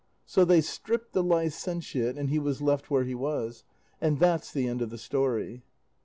So 0.25 0.43
they 0.45 0.61
stripped 0.61 1.13
the 1.13 1.21
licentiate, 1.21 2.17
and 2.17 2.31
he 2.31 2.39
was 2.39 2.59
left 2.59 2.89
where 2.89 3.03
he 3.03 3.13
was; 3.13 3.63
and 4.01 4.17
that's 4.17 4.51
the 4.51 4.67
end 4.67 4.81
of 4.81 4.89
the 4.89 4.97
story." 4.97 5.61